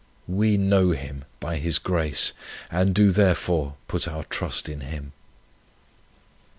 [0.27, 2.33] We know Him, by His grace,
[2.71, 5.11] and do therefore put our trust in Him.